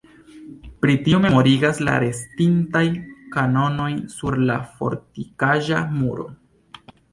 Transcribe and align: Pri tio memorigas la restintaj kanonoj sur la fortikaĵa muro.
Pri 0.85 0.95
tio 1.07 1.19
memorigas 1.25 1.81
la 1.89 1.97
restintaj 2.03 2.83
kanonoj 3.37 3.91
sur 4.15 4.41
la 4.53 4.57
fortikaĵa 4.81 5.85
muro. 6.03 6.29